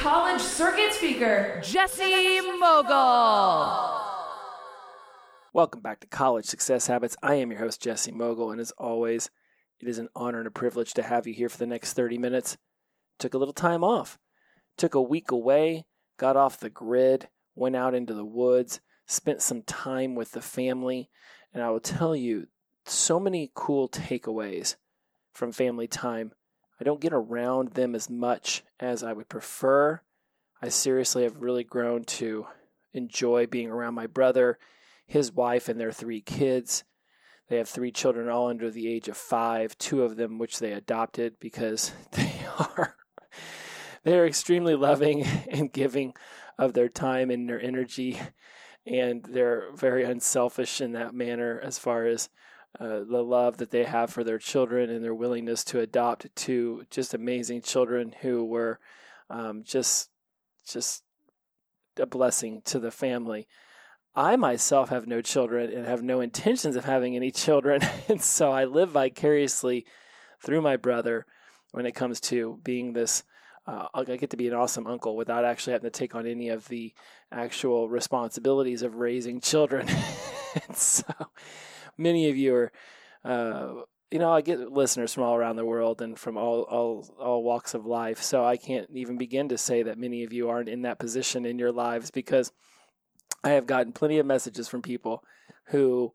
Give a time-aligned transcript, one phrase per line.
[0.00, 4.00] college circuit speaker, Jesse Mogle.
[5.52, 7.18] Welcome back to College Success Habits.
[7.22, 9.28] I am your host, Jesse Mogle, and as always,
[9.78, 12.16] it is an honor and a privilege to have you here for the next 30
[12.16, 12.56] minutes.
[13.18, 14.18] Took a little time off,
[14.78, 15.84] took a week away,
[16.16, 21.10] got off the grid, went out into the woods, spent some time with the family,
[21.52, 22.46] and I will tell you
[22.86, 24.76] so many cool takeaways
[25.34, 26.32] from family time.
[26.80, 30.00] I don't get around them as much as I would prefer.
[30.62, 32.46] I seriously have really grown to
[32.92, 34.58] enjoy being around my brother,
[35.06, 36.84] his wife, and their three kids.
[37.48, 40.72] They have three children, all under the age of five, two of them which they
[40.72, 42.96] adopted because they are
[44.02, 46.14] they are extremely loving and giving
[46.58, 48.18] of their time and their energy,
[48.86, 52.30] and they're very unselfish in that manner as far as
[52.78, 56.84] uh, the love that they have for their children and their willingness to adopt two
[56.90, 58.78] just amazing children who were
[59.28, 60.10] um, just
[60.66, 61.02] just
[61.98, 63.48] a blessing to the family.
[64.14, 68.52] I myself have no children and have no intentions of having any children, and so
[68.52, 69.84] I live vicariously
[70.40, 71.26] through my brother
[71.72, 73.24] when it comes to being this.
[73.66, 76.48] Uh, I get to be an awesome uncle without actually having to take on any
[76.48, 76.92] of the
[77.30, 79.86] actual responsibilities of raising children.
[80.74, 81.04] so
[82.00, 82.72] many of you are,
[83.24, 87.14] uh, you know, I get listeners from all around the world and from all, all
[87.20, 88.22] all walks of life.
[88.22, 91.46] So I can't even begin to say that many of you aren't in that position
[91.46, 92.50] in your lives because
[93.44, 95.22] I have gotten plenty of messages from people
[95.66, 96.12] who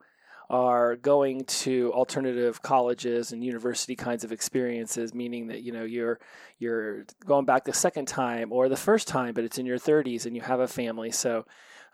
[0.50, 6.20] are going to alternative colleges and university kinds of experiences meaning that you know you're
[6.60, 10.26] you're going back the second time or the first time but it's in your 30s
[10.26, 11.46] and you have a family so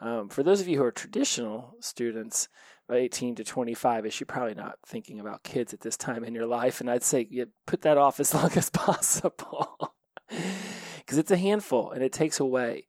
[0.01, 2.49] um, for those of you who are traditional students
[2.93, 6.45] 18 to 25 ish you're probably not thinking about kids at this time in your
[6.45, 9.93] life and i'd say you put that off as long as possible
[10.97, 12.85] because it's a handful and it takes away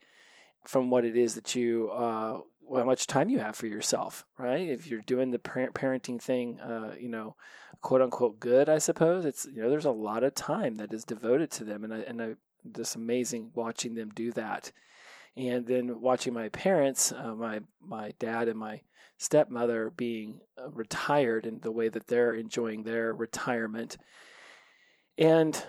[0.65, 2.39] from what it is that you uh,
[2.75, 4.69] how much time you have for yourself, right?
[4.69, 7.37] If you're doing the parent parenting thing, uh, you know,
[7.81, 11.05] quote unquote good, I suppose it's you know there's a lot of time that is
[11.05, 12.35] devoted to them, and I and I
[12.75, 14.73] just amazing watching them do that,
[15.37, 18.83] and then watching my parents, uh, my my dad and my
[19.19, 23.99] stepmother being uh, retired and the way that they're enjoying their retirement,
[25.17, 25.65] and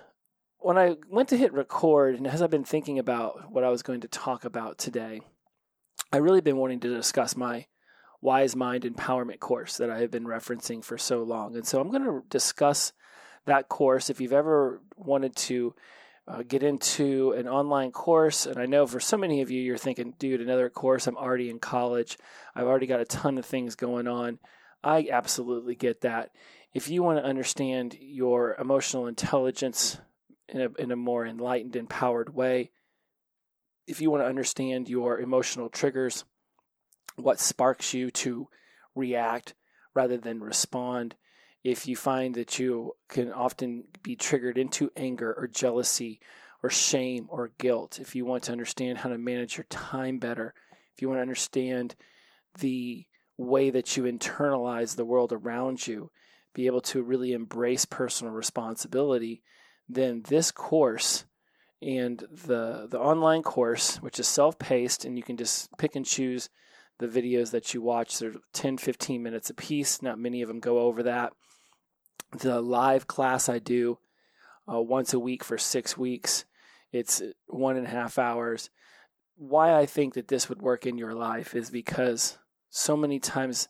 [0.60, 3.84] when I went to hit record, and as I've been thinking about what I was
[3.84, 5.20] going to talk about today
[6.14, 7.66] I really been wanting to discuss my
[8.22, 11.56] Wise Mind Empowerment course that I have been referencing for so long.
[11.56, 12.94] And so I'm going to discuss
[13.48, 14.12] that course.
[14.12, 15.74] If you've ever wanted to
[16.28, 19.78] uh, get into an online course, and I know for so many of you, you're
[19.78, 22.18] thinking, dude, another course, I'm already in college,
[22.56, 24.40] I've already got a ton of things going on.
[24.84, 26.32] I absolutely get that.
[26.74, 29.98] If you want to understand your emotional intelligence
[30.50, 32.72] in a, in a more enlightened, empowered way,
[33.88, 36.26] if you want to understand your emotional triggers,
[37.16, 38.48] what sparks you to
[38.96, 39.54] react
[39.94, 41.16] rather than respond,
[41.64, 46.20] if you find that you can often be triggered into anger or jealousy
[46.62, 50.54] or shame or guilt, if you want to understand how to manage your time better,
[50.94, 51.96] if you want to understand
[52.60, 53.06] the
[53.38, 56.12] way that you internalize the world around you,
[56.54, 59.42] be able to really embrace personal responsibility,
[59.90, 61.26] then this course
[61.82, 66.50] and the the online course which is self-paced and you can just pick and choose
[67.00, 70.62] the videos that you watch they're 10 15 minutes a piece not many of them
[70.62, 71.34] go over that
[72.40, 73.98] the live class i do
[74.72, 76.46] uh, once a week for six weeks
[76.92, 78.70] it's one and a half hours
[79.36, 82.38] why i think that this would work in your life is because
[82.70, 83.68] so many times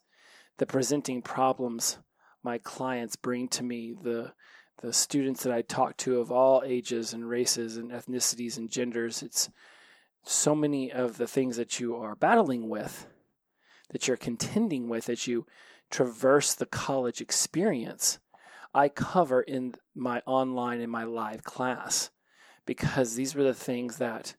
[0.57, 1.97] the presenting problems
[2.43, 4.33] my clients bring to me the
[4.81, 9.23] the students that I talk to of all ages and races and ethnicities and genders.
[9.23, 9.49] It's
[10.23, 13.07] so many of the things that you are battling with,
[13.91, 15.45] that you're contending with as you
[15.89, 18.19] traverse the college experience.
[18.73, 22.09] I cover in my online and my live class
[22.65, 24.35] because these were the things that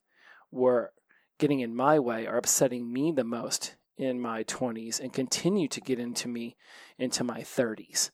[0.51, 0.93] were
[1.39, 5.81] getting in my way or upsetting me the most in my 20s and continue to
[5.81, 6.57] get into me
[6.99, 8.11] into my 30s.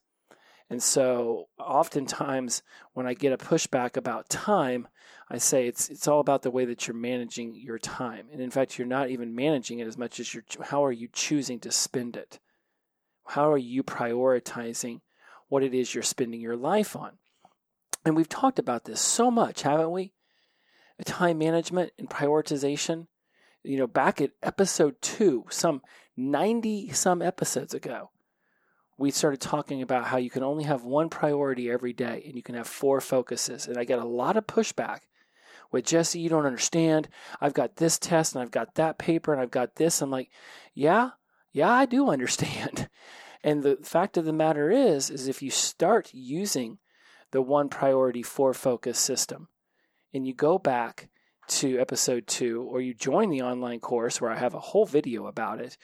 [0.69, 2.62] And so oftentimes
[2.93, 4.87] when I get a pushback about time,
[5.28, 8.28] I say it's it's all about the way that you're managing your time.
[8.32, 11.08] And in fact, you're not even managing it as much as you're how are you
[11.12, 12.38] choosing to spend it?
[13.26, 15.00] How are you prioritizing
[15.50, 17.19] what it is you're spending your life on?
[18.06, 20.14] And we've talked about this so much, haven't we?
[21.05, 23.06] Time management and prioritization.
[23.62, 25.82] You know, back at episode 2, some
[26.17, 28.11] 90 some episodes ago,
[28.97, 32.43] we started talking about how you can only have one priority every day and you
[32.43, 33.67] can have four focuses.
[33.67, 35.00] And I get a lot of pushback
[35.73, 37.08] with Jesse, you don't understand.
[37.41, 40.03] I've got this test and I've got that paper and I've got this.
[40.03, 40.31] I'm like,
[40.75, 41.11] yeah,
[41.53, 42.80] yeah, I do understand.
[43.42, 46.78] And the fact of the matter is, is if you start using
[47.31, 49.48] the one priority four focus system
[50.12, 51.08] and you go back
[51.48, 55.26] to episode two or you join the online course where I have a whole video
[55.26, 55.76] about it,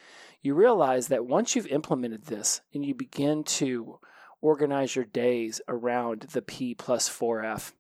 [0.43, 3.99] you realize that once you've implemented this and you begin to
[4.41, 7.73] organize your days around the P plus 4F,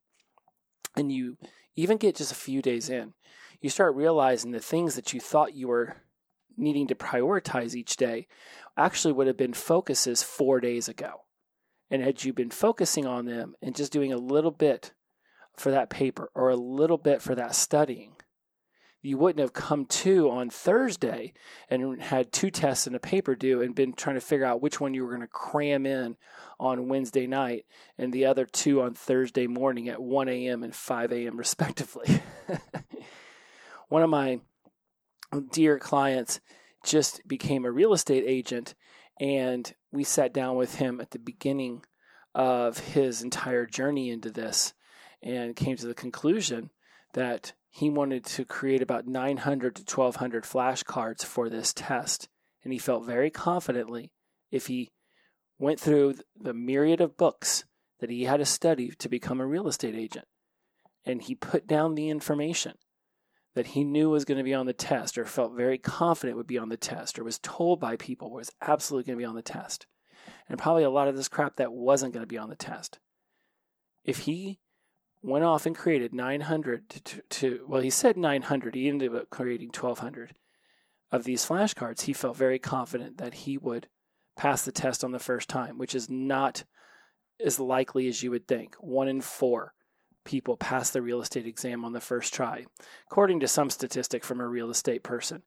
[0.96, 1.36] and you
[1.76, 3.12] even get just a few days in,
[3.60, 5.96] you start realizing the things that you thought you were
[6.56, 8.26] needing to prioritize each day
[8.76, 11.22] actually would have been focuses four days ago.
[11.90, 14.92] And had you been focusing on them and just doing a little bit
[15.56, 18.16] for that paper or a little bit for that studying,
[19.02, 21.32] you wouldn't have come to on Thursday
[21.70, 24.80] and had two tests and a paper due and been trying to figure out which
[24.80, 26.16] one you were going to cram in
[26.58, 27.66] on Wednesday night
[27.96, 30.64] and the other two on Thursday morning at 1 a.m.
[30.64, 31.36] and 5 a.m.
[31.36, 32.20] respectively.
[33.88, 34.40] one of my
[35.50, 36.40] dear clients
[36.84, 38.74] just became a real estate agent
[39.20, 41.82] and we sat down with him at the beginning
[42.34, 44.74] of his entire journey into this
[45.22, 46.70] and came to the conclusion
[47.14, 52.28] that he wanted to create about 900 to 1200 flashcards for this test.
[52.62, 54.12] And he felt very confidently
[54.50, 54.92] if he
[55.58, 57.64] went through the myriad of books
[58.00, 60.26] that he had to study to become a real estate agent.
[61.04, 62.74] And he put down the information
[63.56, 66.46] that he knew was going to be on the test or felt very confident would
[66.46, 69.34] be on the test or was told by people was absolutely going to be on
[69.34, 69.86] the test.
[70.46, 72.98] And probably a lot of this crap that wasn't going to be on the test.
[74.04, 74.60] If he
[75.22, 78.74] went off and created 900 to, to, well, he said 900.
[78.74, 80.34] He ended up creating 1,200
[81.10, 82.02] of these flashcards.
[82.02, 83.88] He felt very confident that he would
[84.36, 86.64] pass the test on the first time, which is not
[87.42, 88.74] as likely as you would think.
[88.80, 89.72] One in four
[90.26, 92.66] people pass the real estate exam on the first try,
[93.10, 95.42] according to some statistic from a real estate person.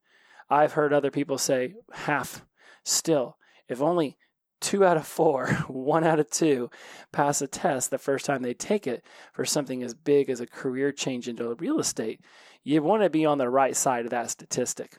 [0.49, 2.43] I've heard other people say half.
[2.83, 3.37] Still,
[3.67, 4.17] if only
[4.59, 6.71] two out of four, one out of two
[7.11, 9.03] pass a test the first time they take it
[9.33, 12.21] for something as big as a career change into real estate,
[12.63, 14.97] you want to be on the right side of that statistic.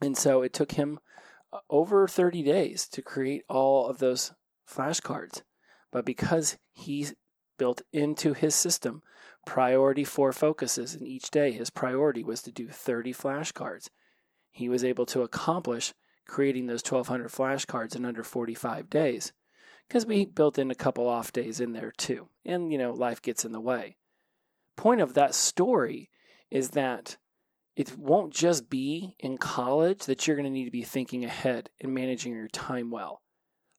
[0.00, 0.98] And so it took him
[1.52, 4.32] uh, over 30 days to create all of those
[4.68, 5.42] flashcards.
[5.92, 7.08] But because he
[7.60, 9.02] built into his system
[9.46, 13.90] priority four focuses, and each day his priority was to do 30 flashcards,
[14.50, 15.92] he was able to accomplish
[16.26, 19.34] creating those 1200 flashcards in under 45 days
[19.86, 22.28] because we built in a couple off days in there too.
[22.46, 23.98] And, you know, life gets in the way.
[24.76, 26.08] Point of that story
[26.50, 27.18] is that
[27.76, 31.68] it won't just be in college that you're going to need to be thinking ahead
[31.78, 33.20] and managing your time well.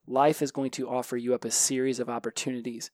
[0.05, 2.91] Life is going to offer you up a series of opportunities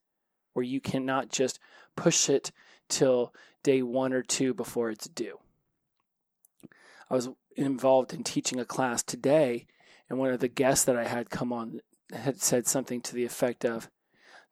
[0.58, 1.60] where you cannot just
[1.96, 2.52] push it
[2.90, 3.32] till
[3.62, 5.38] day one or two before it's due.
[7.12, 9.68] I was involved in teaching a class today,
[10.10, 13.24] and one of the guests that I had come on had said something to the
[13.24, 13.92] effect of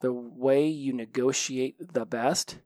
[0.02, 2.60] the way you negotiate the best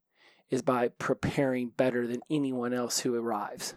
[0.50, 3.74] is by preparing better than anyone else who arrives.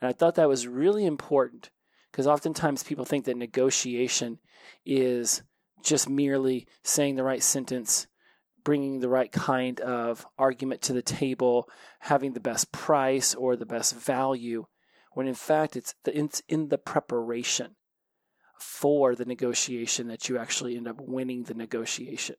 [0.00, 1.70] And I thought that was really important
[2.12, 4.38] because oftentimes people think that negotiation
[4.86, 5.42] is
[5.82, 8.06] just merely saying the right sentence,
[8.64, 11.68] bringing the right kind of argument to the table,
[12.00, 14.66] having the best price or the best value
[15.14, 17.76] when in fact it's, the, it's in the preparation
[18.58, 22.36] for the negotiation that you actually end up winning the negotiation.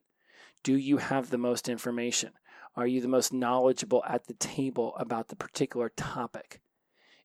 [0.64, 2.32] Do you have the most information?
[2.76, 6.62] Are you the most knowledgeable at the table about the particular topic?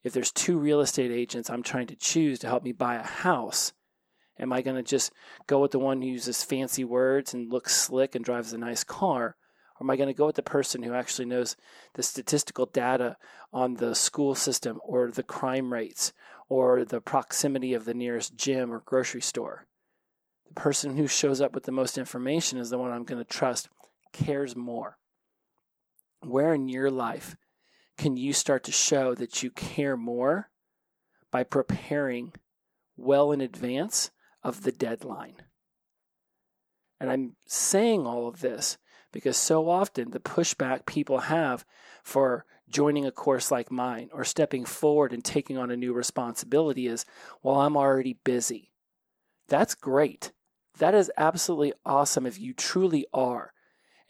[0.03, 3.03] If there's two real estate agents I'm trying to choose to help me buy a
[3.03, 3.73] house,
[4.39, 5.13] am I going to just
[5.47, 8.85] go with the one who uses fancy words and looks slick and drives a nice
[8.85, 9.37] car?
[9.79, 11.57] Or am I going to go with the person who actually knows
[11.95, 13.17] the statistical data
[13.53, 16.13] on the school system or the crime rates
[16.49, 19.67] or the proximity of the nearest gym or grocery store?
[20.49, 23.29] The person who shows up with the most information is the one I'm going to
[23.29, 23.69] trust,
[24.13, 24.97] cares more.
[26.21, 27.37] Where in your life
[27.97, 30.51] can you start to show that you care more
[31.31, 32.33] by preparing
[32.97, 34.11] well in advance
[34.43, 35.37] of the deadline?
[37.01, 38.79] And I'm saying all of this
[39.13, 41.65] because so often the pushback people have
[42.03, 46.87] for joining a course like mine or stepping forward and taking on a new responsibility
[46.87, 47.07] is,
[47.43, 48.73] well, I'm already busy.
[49.49, 50.33] That's great.
[50.79, 53.53] That is absolutely awesome if you truly are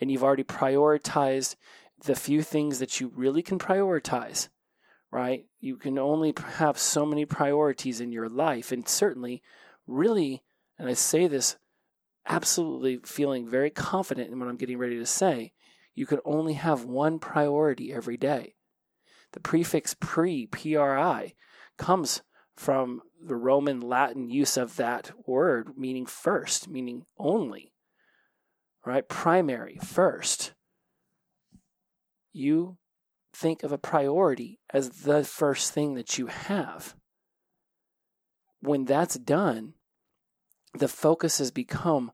[0.01, 1.57] and you've already prioritized
[2.05, 4.49] the few things that you really can prioritize,
[5.11, 5.45] right?
[5.61, 8.71] You can only have so many priorities in your life.
[8.71, 9.43] And certainly,
[9.89, 10.43] really,
[10.79, 11.57] and I say this
[12.27, 15.53] absolutely feeling very confident in what I'm getting ready to say,
[15.95, 18.55] you can only have one priority every day.
[19.33, 21.35] The prefix pre, pri,
[21.77, 22.23] comes
[22.57, 27.73] from the Roman Latin use of that word, meaning first, meaning only,
[28.85, 29.09] right?
[29.09, 30.55] Primary, first.
[32.33, 32.79] You
[33.33, 36.95] think of a priority as the first thing that you have.
[38.61, 39.75] When that's done,
[40.75, 42.13] the focus has become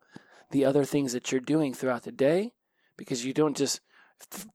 [0.50, 2.52] the other things that you're doing throughout the day
[2.96, 3.80] because you don't just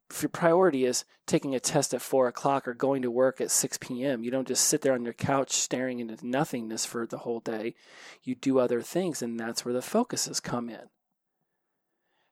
[0.10, 3.52] if your priority is taking a test at four o'clock or going to work at
[3.52, 7.20] 6 p.m., you don't just sit there on your couch staring into nothingness for the
[7.20, 7.76] whole day.
[8.24, 10.90] You do other things, and that's where the focuses come in.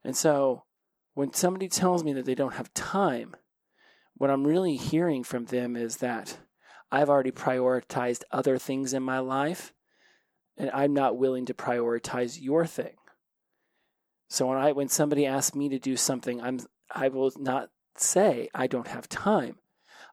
[0.03, 0.63] And so
[1.13, 3.36] when somebody tells me that they don't have time,
[4.15, 6.38] what I'm really hearing from them is that
[6.91, 9.74] I've already prioritized other things in my life
[10.57, 12.95] and I'm not willing to prioritize your thing.
[14.29, 16.59] So when I when somebody asks me to do something, I'm
[16.93, 19.57] I will not say I don't have time.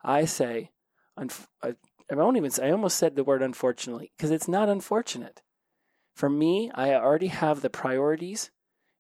[0.03, 0.71] I say
[1.17, 1.75] I,
[2.11, 5.43] won't even say I almost said the word unfortunately because it's not unfortunate.
[6.15, 8.51] For me, I already have the priorities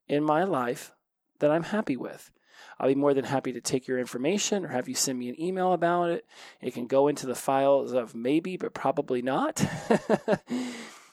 [0.08, 0.94] in my life
[1.38, 2.30] that I'm happy with.
[2.78, 5.40] I'll be more than happy to take your information or have you send me an
[5.40, 6.26] email about it.
[6.60, 9.64] It can go into the files of maybe, but probably not.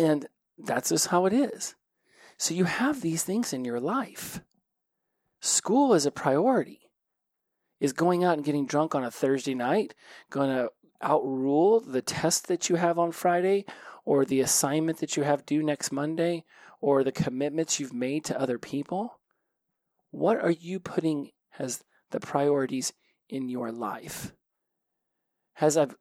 [0.00, 0.26] And
[0.56, 1.74] that's just how it is.
[2.38, 4.40] So you have these things in your life.
[5.40, 6.80] School is a priority.
[7.80, 9.94] Is going out and getting drunk on a Thursday night
[10.30, 10.70] going to
[11.02, 13.64] outrule the test that you have on Friday
[14.04, 16.44] or the assignment that you have due next Monday
[16.80, 19.18] or the commitments you've made to other people?
[20.10, 22.92] What are you putting as the priorities
[23.28, 24.32] in your life?
[25.54, 25.94] Has I've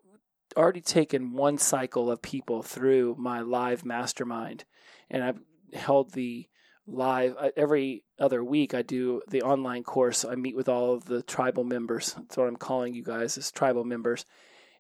[0.56, 4.66] already taken one cycle of people through my live mastermind,
[5.10, 5.40] and I've
[5.74, 6.48] held the
[6.88, 8.74] live uh, every other week.
[8.74, 10.26] I do the online course.
[10.26, 12.14] I meet with all of the tribal members.
[12.14, 14.26] That's what I'm calling you guys as tribal members,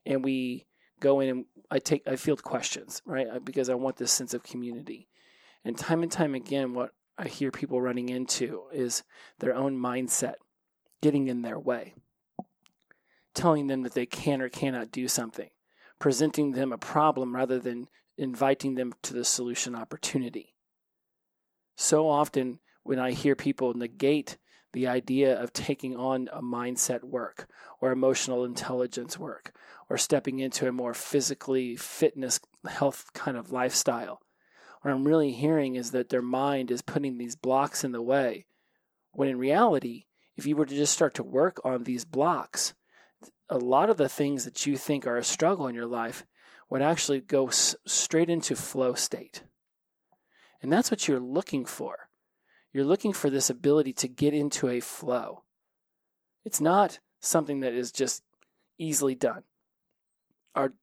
[0.06, 0.66] and we
[1.00, 4.44] go in and I take I field questions right because I want this sense of
[4.44, 5.08] community.
[5.64, 9.04] And time and time again, what I hear people running into is
[9.40, 10.36] their own mindset
[11.02, 11.94] getting in their way,
[13.34, 15.50] telling them that they can or cannot do something
[16.00, 17.88] presenting them a problem rather than
[18.18, 20.56] inviting them to the solution opportunity.
[21.75, 24.38] So often, when I hear people negate
[24.74, 27.48] the idea of taking on a mindset work
[27.82, 29.53] or emotional intelligence work
[29.89, 34.22] or stepping into a more physically fitness health kind of lifestyle,
[34.82, 38.46] what I'm really hearing is that their mind is putting these blocks in the way.
[39.12, 40.06] When in reality,
[40.38, 42.74] if you were to just start to work on these blocks,
[43.50, 46.26] a lot of the things that you think are a struggle in your life
[46.70, 49.44] would actually go s- straight into flow state.
[50.62, 52.10] And that's what you're looking for.
[52.72, 55.44] You're looking for this ability to get into a flow.
[56.46, 58.24] It's not something that is just
[58.78, 59.44] easily done.
[60.56, 60.74] Our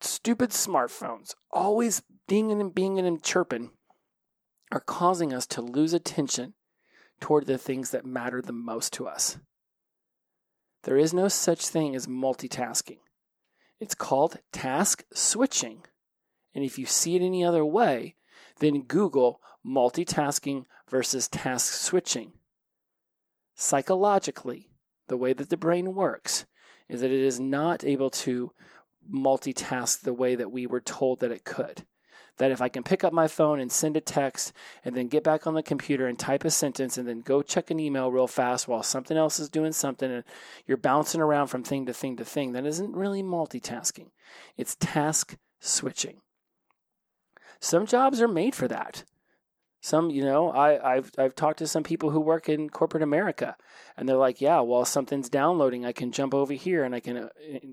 [0.00, 3.70] stupid smartphones, always dinging and binging and chirping,
[4.72, 6.54] are causing us to lose attention
[7.20, 9.38] toward the things that matter the most to us.
[10.84, 12.98] There is no such thing as multitasking.
[13.80, 15.82] It's called task switching.
[16.54, 18.14] And if you see it any other way,
[18.60, 22.32] then Google multitasking versus task switching.
[23.54, 24.68] Psychologically,
[25.08, 26.44] the way that the brain works
[26.88, 28.52] is that it is not able to
[29.10, 31.84] multitask the way that we were told that it could
[32.38, 34.52] that if I can pick up my phone and send a text
[34.84, 37.70] and then get back on the computer and type a sentence and then go check
[37.70, 40.24] an email real fast while something else is doing something and
[40.66, 44.10] you're bouncing around from thing to thing to thing, that isn't really multitasking.
[44.56, 46.20] It's task switching.
[47.60, 49.04] Some jobs are made for that.
[49.84, 53.54] Some, you know, I, I've I've talked to some people who work in corporate America,
[53.98, 57.18] and they're like, "Yeah, while something's downloading, I can jump over here and I can
[57.18, 57.28] uh,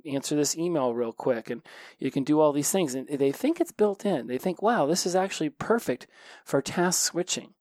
[0.05, 1.61] answer this email real quick, and
[1.99, 4.27] you can do all these things." And they think it's built in.
[4.27, 6.05] They think, "Wow, this is actually perfect
[6.43, 7.53] for task switching."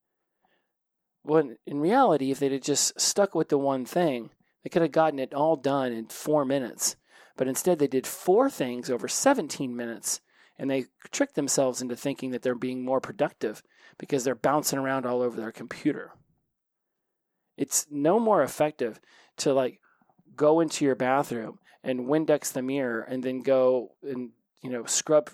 [1.23, 4.31] When in reality, if they'd have just stuck with the one thing,
[4.65, 6.97] they could have gotten it all done in four minutes.
[7.37, 10.21] But instead, they did four things over 17 minutes
[10.61, 13.63] And they trick themselves into thinking that they're being more productive
[13.99, 16.13] because they're bouncing around all over their computer.
[17.57, 19.01] It's no more effective
[19.39, 19.81] to like
[20.37, 25.31] go into your bathroom and Windex the mirror and then go and, you know, scrub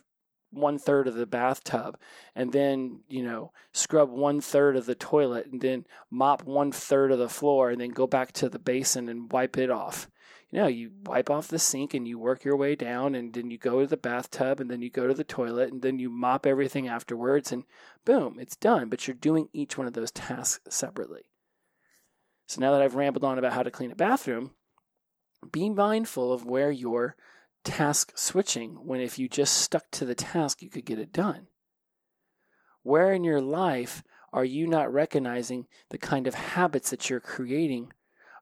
[0.50, 1.98] one third of the bathtub
[2.36, 7.10] and then you know scrub one third of the toilet and then mop one third
[7.10, 10.08] of the floor and then go back to the basin and wipe it off
[10.56, 13.58] know you wipe off the sink and you work your way down and then you
[13.58, 16.46] go to the bathtub and then you go to the toilet and then you mop
[16.46, 17.64] everything afterwards and
[18.04, 21.22] boom it's done but you're doing each one of those tasks separately
[22.46, 24.50] so now that i've rambled on about how to clean a bathroom
[25.52, 27.16] be mindful of where you're
[27.66, 31.48] task switching when if you just stuck to the task, you could get it done?
[32.82, 37.92] Where in your life are you not recognizing the kind of habits that you're creating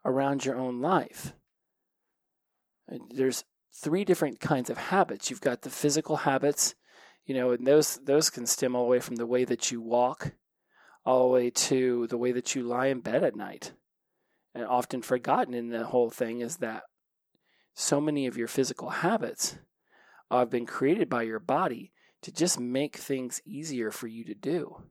[0.04, 1.32] around your own life?
[2.90, 5.30] Uh, there's three different kinds of habits.
[5.30, 6.74] You've got the physical habits,
[7.26, 9.80] you know, and those those can stem all the way from the way that you
[9.80, 10.32] walk
[11.04, 13.72] all the way to the way that you lie in bed at night.
[14.54, 16.84] And often forgotten in the whole thing is that
[17.74, 19.56] so many of your physical habits
[20.30, 24.82] have been created by your body to just make things easier for you to do.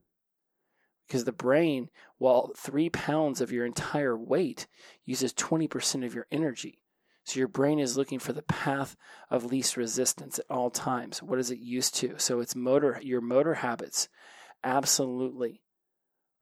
[1.07, 4.67] Because the brain, while three pounds of your entire weight
[5.05, 6.82] uses 20% of your energy.
[7.25, 8.95] So your brain is looking for the path
[9.29, 11.23] of least resistance at all times.
[11.23, 12.15] What is it used to?
[12.17, 14.09] So it's motor, your motor habits
[14.63, 15.61] absolutely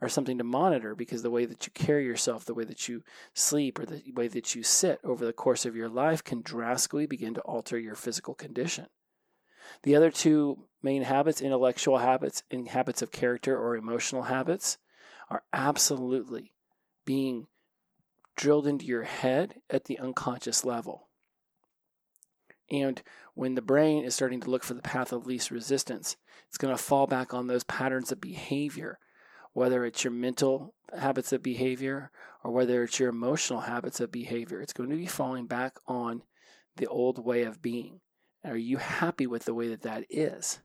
[0.01, 3.03] are something to monitor because the way that you carry yourself, the way that you
[3.35, 7.05] sleep, or the way that you sit over the course of your life can drastically
[7.05, 8.87] begin to alter your physical condition.
[9.83, 14.79] The other two main habits, intellectual habits and habits of character or emotional habits,
[15.29, 16.53] are absolutely
[17.05, 17.47] being
[18.35, 21.09] drilled into your head at the unconscious level.
[22.69, 23.01] And
[23.33, 26.15] when the brain is starting to look for the path of least resistance,
[26.47, 28.99] it's going to fall back on those patterns of behavior
[29.53, 32.11] whether it's your mental habits of behavior
[32.43, 34.61] or whether it's your emotional habits of behavior.
[34.61, 36.23] It's going to be falling back on
[36.77, 37.99] the old way of being.
[38.43, 40.61] Are you happy with the way that that is?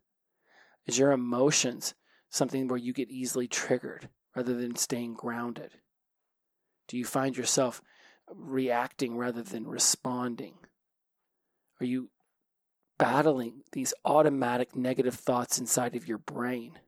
[0.87, 1.95] Is your emotions
[2.31, 5.73] something where you get easily triggered rather than staying grounded?
[6.89, 7.83] Do you find yourself
[8.35, 10.55] reacting rather than responding?
[11.81, 12.11] Are you
[12.99, 16.79] battling these automatic negative thoughts inside of your brain?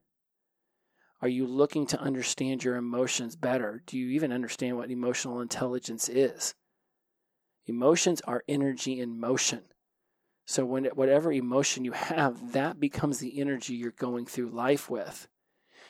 [1.21, 3.83] Are you looking to understand your emotions better?
[3.85, 6.55] Do you even understand what emotional intelligence is?
[7.67, 9.63] Emotions are energy in motion.
[10.45, 15.27] So when whatever emotion you have, that becomes the energy you're going through life with.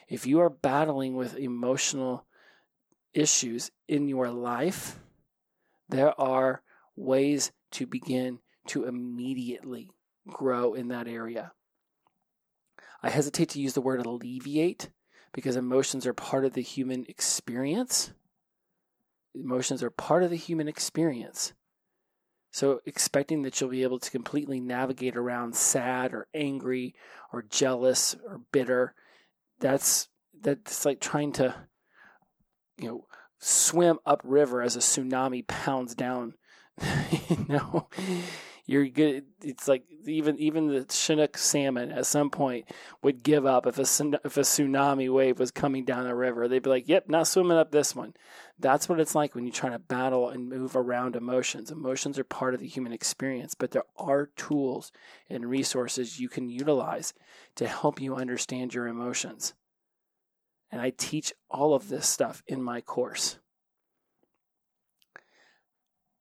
[0.10, 2.26] If you are battling with emotional
[3.14, 5.00] issues in your life,
[5.88, 6.62] there are
[6.96, 9.92] ways to begin to immediately
[10.28, 11.52] grow in that area.
[13.02, 14.90] I hesitate to use the word alleviate
[15.32, 18.12] because emotions are part of the human experience.
[19.34, 21.54] Emotions are part of the human experience.
[22.52, 26.96] So, expecting that you'll be able to completely navigate around sad or angry
[27.32, 28.96] or jealous or bitter,
[29.60, 30.10] that's
[30.42, 31.54] that's like trying to,
[32.80, 33.06] you know,
[33.40, 36.36] swim upriver as a tsunami pounds down.
[37.30, 37.88] you know,
[38.70, 39.26] you're good.
[39.42, 42.66] It's like even even the Chinook salmon at some point
[43.02, 46.48] would give up if a if a tsunami wave was coming down the river.
[46.48, 48.14] They'd be like, "Yep, not swimming up this one."
[48.60, 51.72] That's what it's like when you try to battle and move around emotions.
[51.72, 54.92] Emotions are part of the human experience, but there are tools
[55.30, 57.14] and resources you can utilize
[57.56, 59.56] to help you understand your emotions.
[60.72, 63.38] And I teach all of this stuff in my course.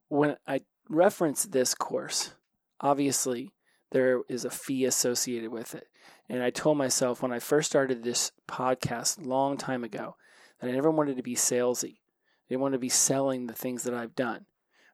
[0.08, 2.32] When I reference this course,
[2.80, 3.52] obviously
[3.90, 5.88] there is a fee associated with it.
[6.28, 10.16] And I told myself when I first started this podcast long time ago
[10.60, 11.96] that I never wanted to be salesy.
[11.96, 14.46] I didn't want to be selling the things that I've done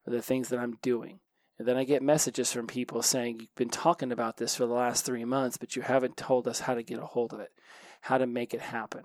[0.07, 1.21] or the things that I'm doing.
[1.59, 4.75] And then I get messages from people saying, You've been talking about this for the
[4.75, 7.53] last three months, but you haven't told us how to get a hold of it,
[8.03, 9.05] how to make it happen.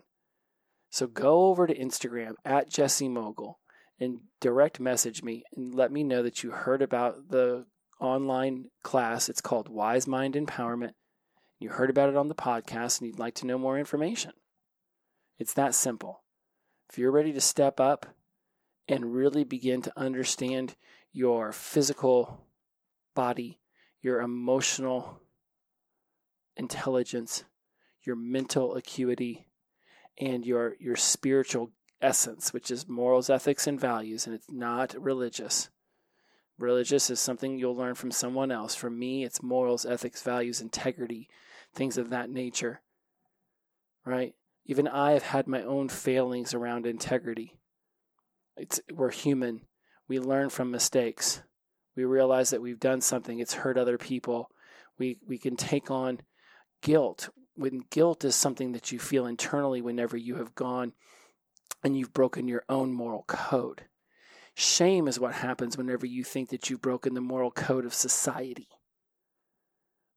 [0.90, 3.60] So go over to Instagram at Jesse Mogle
[4.00, 7.66] and direct message me and let me know that you heard about the
[8.00, 9.30] online class.
[9.30, 10.94] It's called Wise Mind Empowerment.
[11.60, 14.32] You heard about it on the podcast and you'd like to know more information.
[15.38, 16.24] It's that simple.
[16.90, 18.06] If you're ready to step up
[18.88, 20.76] and really begin to understand
[21.12, 22.46] your physical
[23.16, 23.60] body,
[24.02, 25.22] your emotional
[26.56, 27.44] intelligence,
[28.04, 29.46] your mental acuity,
[30.20, 35.70] and your, your spiritual essence, which is morals, ethics, and values, and it's not religious
[36.60, 38.76] Religious is something you'll learn from someone else.
[38.76, 41.30] For me, it's morals, ethics, values, integrity,
[41.74, 42.82] things of that nature.
[44.06, 44.36] Right?
[44.66, 47.54] Even I have had my own failings around integrity.
[48.58, 49.62] It's, we're human.
[50.10, 51.42] We learn from mistakes.
[51.96, 54.50] We realize that we've done something, it's hurt other people.
[54.98, 56.20] We, we can take on
[56.82, 57.30] guilt.
[57.60, 60.94] When guilt is something that you feel internally whenever you have gone
[61.84, 63.84] and you've broken your own moral code.
[64.54, 68.70] Shame is what happens whenever you think that you've broken the moral code of society.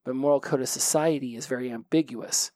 [0.05, 2.53] But moral code of society is very ambiguous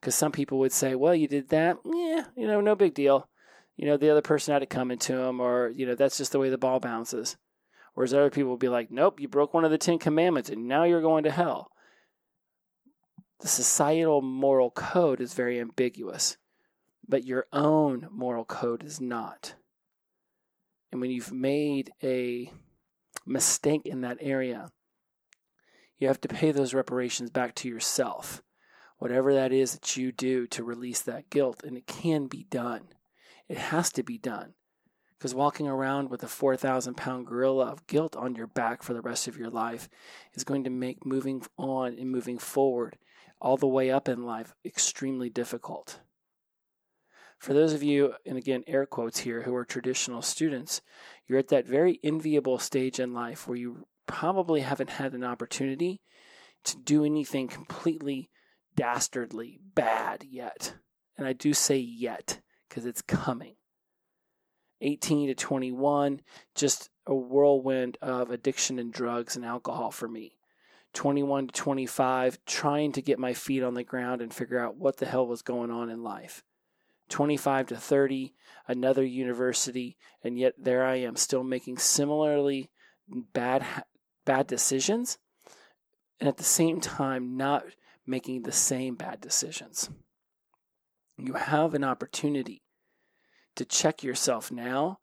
[0.00, 1.78] because some people would say, well, you did that.
[1.84, 3.28] Yeah, you know, no big deal.
[3.76, 6.32] You know, the other person had it coming to him, or, you know, that's just
[6.32, 7.36] the way the ball bounces.
[7.94, 10.66] Whereas other people would be like, nope, you broke one of the Ten Commandments and
[10.66, 11.70] now you're going to hell.
[13.40, 16.36] The societal moral code is very ambiguous,
[17.06, 19.54] but your own moral code is not.
[20.90, 22.52] And when you've made a
[23.26, 24.70] mistake in that area,
[25.98, 28.42] you have to pay those reparations back to yourself.
[28.98, 32.88] Whatever that is that you do to release that guilt, and it can be done.
[33.48, 34.54] It has to be done.
[35.18, 39.00] Because walking around with a 4,000 pound gorilla of guilt on your back for the
[39.00, 39.88] rest of your life
[40.34, 42.98] is going to make moving on and moving forward
[43.44, 46.00] all the way up in life extremely difficult.
[47.38, 50.80] For those of you, and again, air quotes here, who are traditional students,
[51.26, 56.00] you're at that very enviable stage in life where you probably haven't had an opportunity
[56.64, 58.30] to do anything completely
[58.74, 60.76] dastardly bad yet.
[61.18, 63.56] And I do say yet because it's coming.
[64.80, 66.22] 18 to 21,
[66.54, 70.38] just a whirlwind of addiction and drugs and alcohol for me.
[70.94, 74.96] 21 to 25, trying to get my feet on the ground and figure out what
[74.96, 76.42] the hell was going on in life.
[77.10, 78.34] 25 to 30,
[78.66, 82.70] another university, and yet there I am still making similarly
[83.34, 83.66] bad
[84.24, 85.18] bad decisions
[86.18, 87.64] and at the same time not
[88.06, 89.90] making the same bad decisions.
[91.18, 92.62] You have an opportunity
[93.56, 95.00] to check yourself now,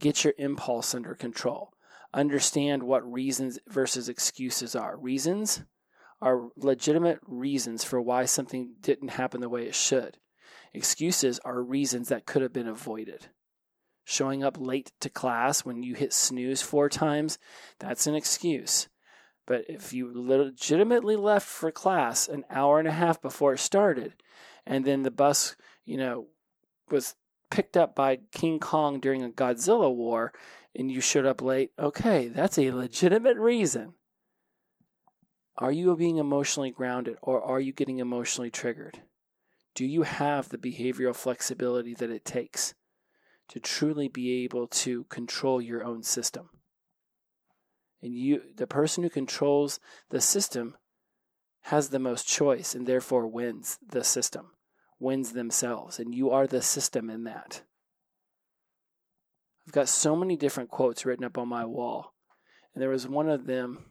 [0.00, 1.73] get your impulse under control.
[2.14, 4.96] Understand what reasons versus excuses are.
[4.96, 5.64] Reasons
[6.22, 10.18] are legitimate reasons for why something didn't happen the way it should.
[10.72, 13.26] Excuses are reasons that could have been avoided.
[14.04, 17.38] Showing up late to class when you hit snooze four times,
[17.80, 18.88] that's an excuse.
[19.44, 24.14] But if you legitimately left for class an hour and a half before it started,
[24.64, 26.28] and then the bus, you know,
[26.90, 27.16] was
[27.50, 30.32] picked up by King Kong during a Godzilla war,
[30.74, 33.94] and you showed up late, okay, that's a legitimate reason.
[35.56, 39.02] Are you being emotionally grounded or are you getting emotionally triggered?
[39.74, 42.74] Do you have the behavioral flexibility that it takes
[43.48, 46.50] to truly be able to control your own system?
[48.02, 50.76] And you the person who controls the system
[51.62, 54.50] has the most choice and therefore wins the system,
[54.98, 57.62] wins themselves, and you are the system in that.
[59.66, 62.12] I've got so many different quotes written up on my wall.
[62.74, 63.86] And there was one of them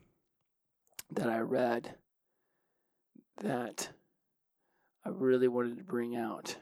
[1.11, 1.95] that I read
[3.41, 3.89] that
[5.05, 6.57] I really wanted to bring out.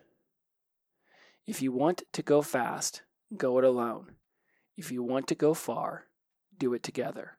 [1.46, 3.02] If you want to go fast,
[3.36, 4.16] go it alone.
[4.78, 6.06] If you want to go far,
[6.58, 7.38] do it together.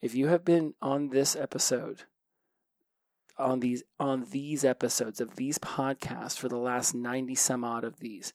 [0.00, 2.04] If you have been on this episode,
[3.36, 8.00] on these on these episodes of these podcasts for the last 90 some odd of
[8.00, 8.32] these,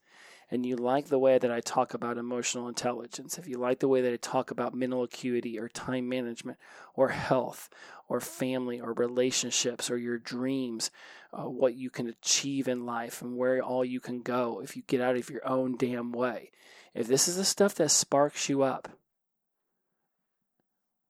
[0.54, 3.88] and you like the way that I talk about emotional intelligence, if you like the
[3.88, 6.60] way that I talk about mental acuity or time management
[6.94, 7.72] or health
[8.08, 10.92] or family or relationships or your dreams,
[11.34, 14.84] uh, what you can achieve in life and where all you can go if you
[14.86, 16.52] get out of your own damn way.
[16.94, 18.90] If this is the stuff that sparks you up,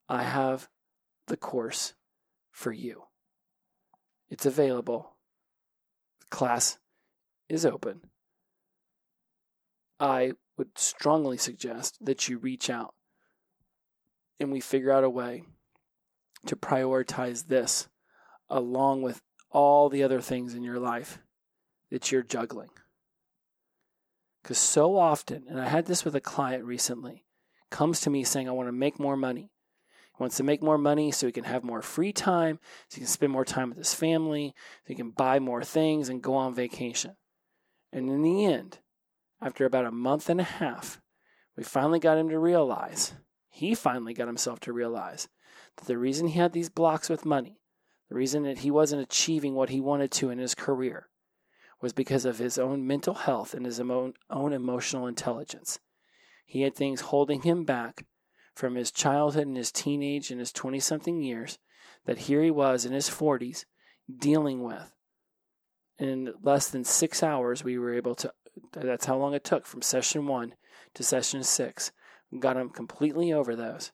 [0.07, 0.69] I have
[1.27, 1.95] the course
[2.49, 3.07] for you.
[4.29, 5.17] It's available.
[6.21, 6.77] The class
[7.49, 8.03] is open.
[10.03, 12.93] I would strongly suggest that you reach out
[14.37, 15.43] and we figure out a way
[16.45, 17.87] to prioritize this
[18.49, 21.19] along with all the other things in your life
[21.89, 22.71] that you're juggling.
[24.41, 27.23] Because so often, and I had this with a client recently,
[27.69, 29.51] comes to me saying, I want to make more money.
[30.17, 33.01] He wants to make more money so he can have more free time, so he
[33.01, 34.53] can spend more time with his family,
[34.85, 37.15] so he can buy more things and go on vacation.
[37.93, 38.79] And in the end,
[39.43, 41.01] after about a month and a half,
[41.57, 43.13] we finally got him to realize,
[43.49, 45.27] he finally got himself to realize
[45.77, 47.59] that the reason he had these blocks with money,
[48.09, 51.09] the reason that he wasn't achieving what he wanted to in his career,
[51.81, 55.79] was because of his own mental health and his own, emotional intelligence.
[56.45, 58.05] He had things holding him back
[58.55, 61.59] from his childhood and his teenage and his 20 something years
[62.05, 63.65] that here he was in his 40s
[64.15, 64.93] dealing with.
[65.99, 68.33] In less than six hours, we were able to,
[68.71, 70.55] that's how long it took from session one
[70.93, 71.91] to session six.
[72.31, 73.91] We got him completely over those.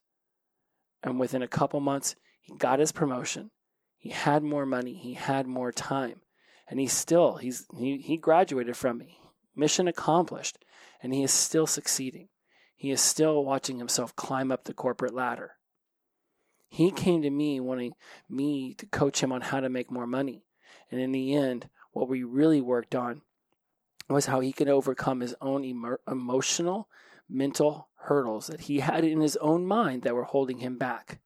[1.04, 3.52] And within a couple months, he got his promotion.
[3.98, 4.94] He had more money.
[4.94, 6.22] He had more time.
[6.70, 9.20] And he's still, he's, he, he graduated from me.
[9.56, 10.58] Mission accomplished.
[11.02, 12.30] And he is still succeeding.
[12.76, 15.52] He is still watching himself climb up the corporate ladder.
[16.70, 17.94] He came to me wanting
[18.30, 20.44] me to coach him on how to make more money.
[20.92, 23.22] And in the end, what we really worked on
[24.14, 26.90] was how he could overcome his own emo- emotional,
[27.30, 31.20] mental hurdles that he had in his own mind that were holding him back.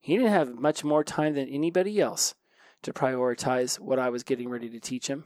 [0.00, 2.34] He didn't have much more time than anybody else
[2.82, 5.24] to prioritize what I was getting ready to teach him.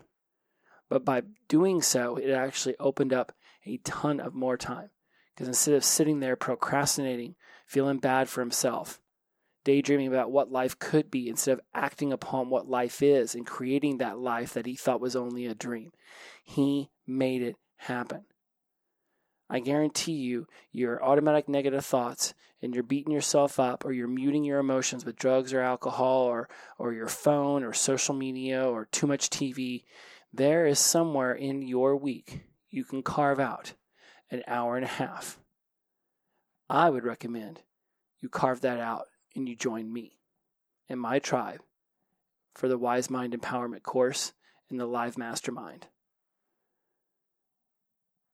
[0.89, 3.33] But by doing so, it actually opened up
[3.67, 4.91] a ton of more time.
[5.35, 7.37] Because instead of sitting there procrastinating,
[7.67, 9.00] feeling bad for himself,
[9.71, 13.99] daydreaming about what life could be instead of acting upon what life is and creating
[13.99, 15.93] that life that he thought was only a dream,
[16.43, 18.25] he made it happen.
[19.49, 24.43] I guarantee you, your automatic negative thoughts and you're beating yourself up or you're muting
[24.43, 29.07] your emotions with drugs or alcohol or, or your phone or social media or too
[29.07, 29.85] much TV,
[30.33, 33.75] there is somewhere in your week you can carve out
[34.33, 35.39] an hour and a half.
[36.69, 37.63] I would recommend
[38.21, 39.07] you carve that out
[39.41, 40.19] and you join me
[40.89, 41.61] and my tribe
[42.55, 44.33] for the Wise Mind Empowerment course
[44.71, 45.87] in the Live Mastermind.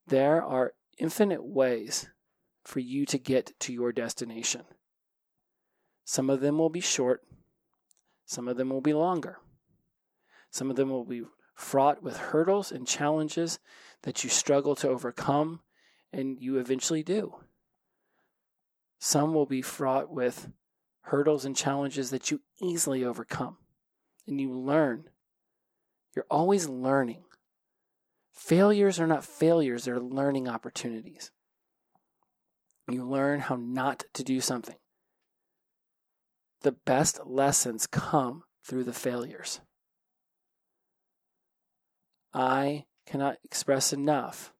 [0.07, 2.09] There are infinite ways
[2.65, 4.63] for you to get to your destination.
[6.05, 7.23] Some of them will be short,
[8.25, 9.39] some of them will be longer.
[10.51, 11.23] Some of them will be
[11.55, 13.59] fraught with hurdles and challenges
[14.03, 15.61] that you struggle to overcome
[16.13, 17.35] and you eventually do.
[18.99, 20.49] Some will be fraught with
[21.07, 23.57] hurdles and challenges that you easily overcome
[24.27, 25.05] and you learn.
[26.15, 27.23] You're always learning.
[28.33, 31.31] Failures are not failures, they're learning opportunities.
[32.91, 34.77] You learn how not to do something.
[36.63, 39.61] The best lessons come through the failures.
[42.35, 44.53] I cannot express enough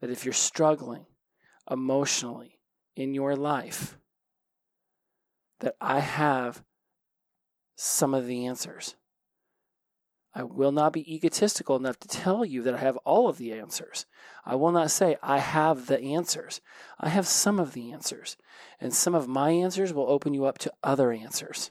[0.00, 1.06] that if you're struggling
[1.68, 2.60] emotionally
[2.94, 3.98] in your life,
[5.60, 6.62] that I have
[7.76, 8.96] some of the answers.
[10.34, 13.52] I will not be egotistical enough to tell you that I have all of the
[13.52, 14.06] answers.
[14.44, 16.60] I will not say I have the answers.
[17.00, 18.36] I have some of the answers,
[18.80, 21.70] and some of my answers will open you up to other answers.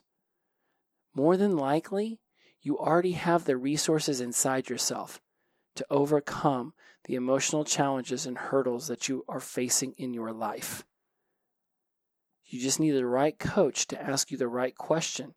[1.15, 2.19] More than likely,
[2.61, 5.21] you already have the resources inside yourself
[5.75, 6.73] to overcome
[7.05, 10.83] the emotional challenges and hurdles that you are facing in your life.
[12.47, 15.33] You just need the right coach to ask you the right question,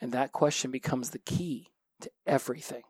[0.00, 2.82] and that question becomes the key to everything.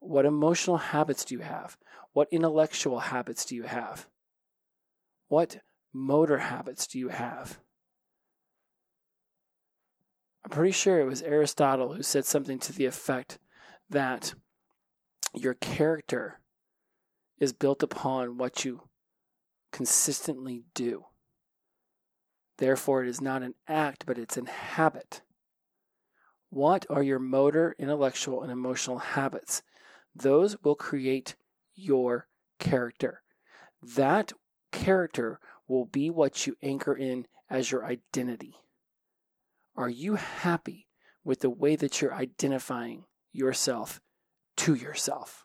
[0.00, 1.78] What emotional habits do you have?
[2.12, 4.06] What intellectual habits do you have?
[5.28, 5.60] What
[5.94, 7.58] motor habits do you have?
[10.44, 13.38] I'm pretty sure it was Aristotle who said something to the effect
[13.88, 14.34] that
[15.32, 16.40] your character
[17.38, 18.82] is built upon what you
[19.74, 21.04] consistently do.
[22.58, 25.22] Therefore, it is not an act, but it's an habit.
[26.48, 29.62] What are your motor, intellectual, and emotional habits?
[30.14, 31.34] Those will create
[31.74, 32.28] your
[32.60, 33.22] character.
[33.82, 34.32] That
[34.70, 38.54] character will be what you anchor in as your identity.
[39.76, 40.86] Are you happy
[41.24, 44.00] with the way that you're identifying yourself
[44.58, 45.44] to yourself?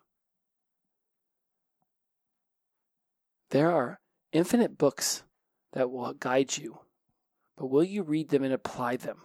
[3.49, 3.99] There are
[4.31, 5.23] infinite books
[5.73, 6.79] that will guide you,
[7.57, 9.19] but will you read them and apply them?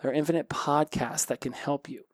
[0.00, 2.04] There are infinite podcasts that can help you,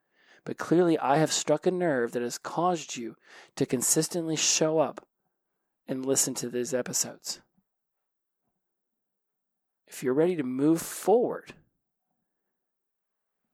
[0.44, 3.16] but clearly I have struck a nerve that has caused you
[3.56, 5.06] to consistently show up
[5.88, 7.40] and listen to these episodes.
[9.88, 11.54] If you're ready to move forward,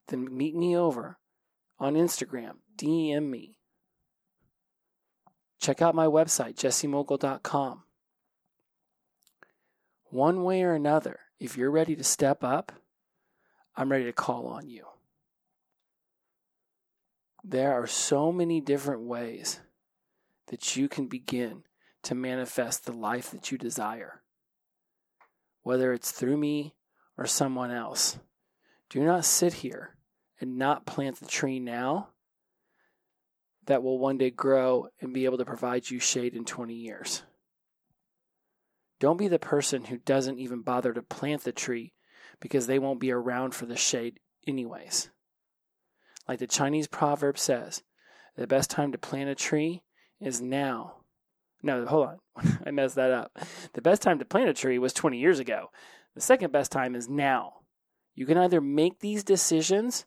[0.08, 1.18] then meet me over
[1.78, 3.58] on Instagram, DM me.
[5.60, 7.85] Check out my website, jessemogle.com.
[10.16, 12.72] One way or another, if you're ready to step up,
[13.76, 14.86] I'm ready to call on you.
[17.44, 19.60] There are so many different ways
[20.46, 21.64] that you can begin
[22.04, 24.22] to manifest the life that you desire,
[25.64, 26.74] whether it's through me
[27.18, 28.18] or someone else.
[28.88, 29.96] Do not sit here
[30.40, 32.08] and not plant the tree now
[33.66, 37.22] that will one day grow and be able to provide you shade in 20 years.
[38.98, 41.92] Don't be the person who doesn't even bother to plant the tree
[42.40, 45.10] because they won't be around for the shade, anyways.
[46.28, 47.82] Like the Chinese proverb says,
[48.36, 49.82] the best time to plant a tree
[50.20, 50.96] is now.
[51.62, 52.58] No, hold on.
[52.66, 53.38] I messed that up.
[53.74, 55.70] The best time to plant a tree was 20 years ago.
[56.14, 57.54] The second best time is now.
[58.14, 60.06] You can either make these decisions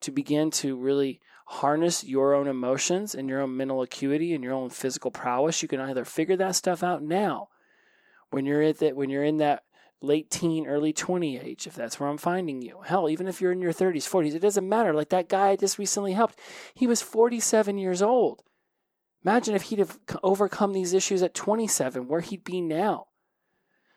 [0.00, 4.54] to begin to really harness your own emotions and your own mental acuity and your
[4.54, 5.62] own physical prowess.
[5.62, 7.48] You can either figure that stuff out now
[8.30, 9.64] when you're at that when you're in that
[10.02, 12.80] late teen, early 20 age, if that's where I'm finding you.
[12.84, 14.94] Hell, even if you're in your 30s, 40s, it doesn't matter.
[14.94, 16.38] Like that guy I just recently helped,
[16.74, 18.42] he was 47 years old.
[19.24, 23.08] Imagine if he'd have overcome these issues at 27, where he'd be now.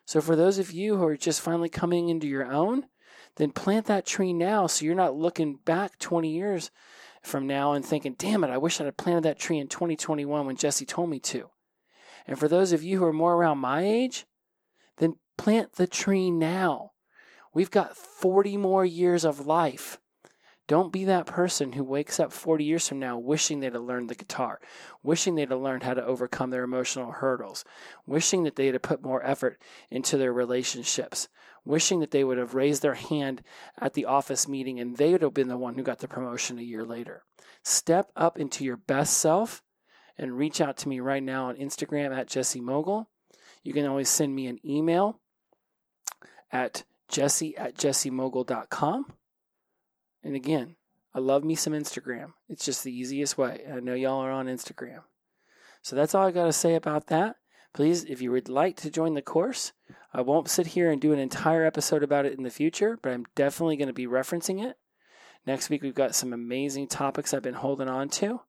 [0.05, 2.87] So, for those of you who are just finally coming into your own,
[3.37, 6.71] then plant that tree now so you're not looking back 20 years
[7.21, 10.45] from now and thinking, damn it, I wish I'd have planted that tree in 2021
[10.45, 11.49] when Jesse told me to.
[12.27, 14.25] And for those of you who are more around my age,
[14.97, 16.91] then plant the tree now.
[17.53, 19.99] We've got 40 more years of life.
[20.65, 24.09] Don't be that person who wakes up 40 years from now wishing they'd have learned
[24.09, 24.61] the guitar,
[25.03, 27.65] wishing they'd have learned how to overcome their emotional hurdles,
[28.05, 31.27] wishing that they'd have put more effort into their relationships,
[31.65, 33.43] wishing that they would have raised their hand
[33.77, 36.57] at the office meeting and they would have been the one who got the promotion
[36.57, 37.23] a year later.
[37.63, 39.61] Step up into your best self
[40.17, 43.09] and reach out to me right now on Instagram at Jesse Mogle.
[43.63, 45.19] You can always send me an email
[46.51, 49.13] at jesse at jessemogle.com.
[50.23, 50.75] And again,
[51.13, 52.33] I love me some Instagram.
[52.49, 53.61] It's just the easiest way.
[53.71, 55.01] I know y'all are on Instagram.
[55.81, 57.35] So that's all I got to say about that.
[57.73, 59.73] Please, if you would like to join the course,
[60.13, 63.11] I won't sit here and do an entire episode about it in the future, but
[63.11, 64.77] I'm definitely going to be referencing it.
[65.45, 68.41] Next week, we've got some amazing topics I've been holding on to.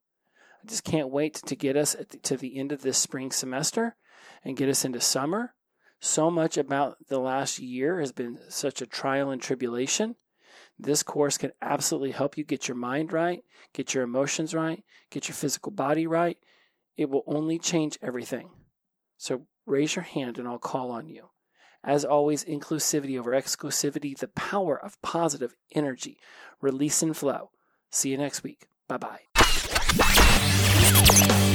[0.65, 3.97] I just can't wait to get us to the end of this spring semester
[4.43, 5.55] and get us into summer.
[6.01, 10.17] So much about the last year has been such a trial and tribulation.
[10.79, 13.43] This course can absolutely help you get your mind right,
[13.75, 16.39] get your emotions right, get your physical body right.
[16.97, 18.51] It will only change everything.
[19.19, 21.29] So raise your hand and I'll call on you.
[21.83, 26.19] As always, inclusivity over exclusivity, the power of positive energy.
[26.63, 27.51] Release and flow.
[27.91, 28.67] See you next week.
[28.89, 29.34] Bye bye
[30.93, 31.54] bye.